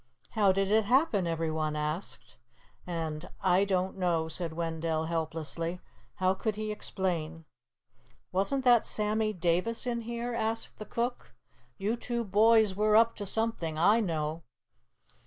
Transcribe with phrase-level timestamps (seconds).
[0.31, 2.35] "How did it happen?" everyone asked,
[2.87, 5.79] and "I don't know," said Wendell helplessly.
[6.15, 7.45] How could he explain?
[8.31, 11.35] "Wasn't that Sammy Davis in here?" asked the cook.
[11.77, 14.41] "You two boys were up to something, I know."